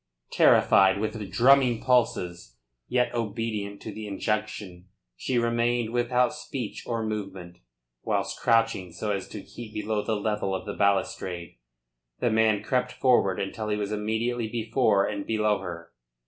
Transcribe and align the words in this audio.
Terrified, 0.31 0.99
with 0.99 1.29
drumming 1.31 1.79
pulses, 1.79 2.57
yet 2.87 3.13
obedient 3.13 3.83
to 3.83 3.91
the 3.91 4.07
injunction, 4.07 4.87
she 5.15 5.37
remained 5.37 5.93
without 5.93 6.33
speech 6.33 6.85
or 6.87 7.05
movement, 7.05 7.59
whilst 8.01 8.39
crouching 8.39 8.91
so 8.91 9.11
as 9.11 9.27
to 9.27 9.43
keep 9.43 9.75
below 9.75 10.03
the 10.03 10.15
level 10.15 10.55
of 10.55 10.65
the 10.65 10.73
balustrade 10.73 11.57
the 12.19 12.31
man 12.31 12.63
crept 12.63 12.93
forward 12.93 13.39
until 13.39 13.69
he 13.69 13.77
was 13.77 13.91
immediately 13.91 14.47
before 14.47 15.05
and 15.05 15.27
below 15.27 15.59
her. 15.59 15.91